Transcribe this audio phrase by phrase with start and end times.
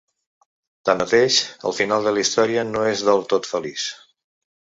[0.89, 1.37] Tanmateix,
[1.71, 3.87] el final de la història no és del tot feliç.